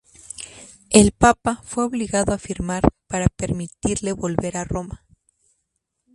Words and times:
El 0.89 1.11
Papa 1.11 1.61
fue 1.63 1.83
obligado 1.83 2.33
a 2.33 2.39
firmar 2.39 2.81
para 3.05 3.27
permitirle 3.29 4.13
volver 4.13 4.57
a 4.57 4.63
Roma. 4.63 5.05